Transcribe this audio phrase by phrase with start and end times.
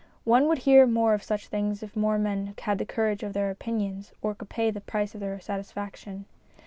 [0.23, 3.51] One would hear more of such things if more men had the courage of their
[3.51, 6.25] opinions or could pay the price of their satisfaction.